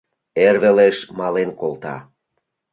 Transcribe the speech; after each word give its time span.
Эр 0.45 0.55
велеш 0.63 0.97
мален 1.17 1.49
колта. 1.59 1.95